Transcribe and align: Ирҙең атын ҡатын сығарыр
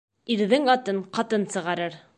Ирҙең 0.35 0.65
атын 0.75 1.03
ҡатын 1.19 1.47
сығарыр 1.57 2.05